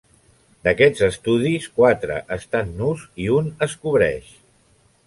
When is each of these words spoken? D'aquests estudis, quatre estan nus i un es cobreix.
D'aquests 0.67 1.03
estudis, 1.07 1.67
quatre 1.81 2.17
estan 2.39 2.75
nus 2.81 3.07
i 3.27 3.33
un 3.39 3.55
es 3.69 3.79
cobreix. 3.87 4.35